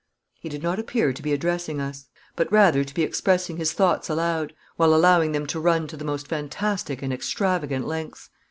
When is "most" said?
6.03-6.27